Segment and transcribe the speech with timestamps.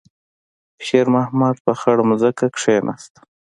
[0.85, 3.13] شېرمحمد په خړه ځمکه کېناست.